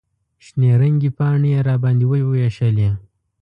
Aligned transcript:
شنې 0.45 0.71
رنګې 0.81 1.09
پاڼې 1.17 1.49
یې 1.53 1.59
راباندې 1.67 2.05
ووېشلې. 2.07 2.89